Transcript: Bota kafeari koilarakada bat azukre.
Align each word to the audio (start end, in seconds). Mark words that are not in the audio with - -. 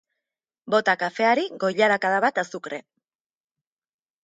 Bota 0.75 0.95
kafeari 1.01 1.43
koilarakada 1.65 2.23
bat 2.27 2.41
azukre. 2.45 2.83